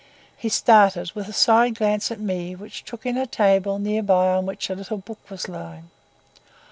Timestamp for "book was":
4.97-5.47